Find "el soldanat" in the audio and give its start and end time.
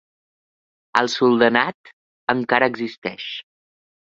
1.01-1.93